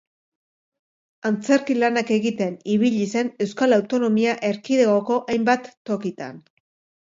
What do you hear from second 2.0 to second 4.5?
egiten ibili zen Euskal Autonomia